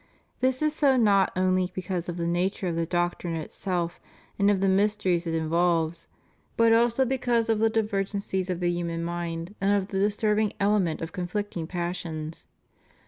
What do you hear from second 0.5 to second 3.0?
is so not only be cause of the nature of the